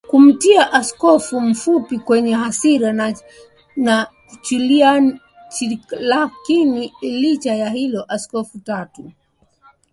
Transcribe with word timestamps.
kumuita 0.09 0.63
Askofu 0.79 1.35
mfupi 1.41 1.97
mwenye 2.07 2.33
hasira 2.33 3.13
na 3.81 4.07
chukiLakini 4.31 6.93
licha 7.01 7.55
ya 7.55 7.69
hilo 7.69 8.05
Askofu 8.07 8.51
Tutu 8.57 8.71
anapendwa 8.71 9.13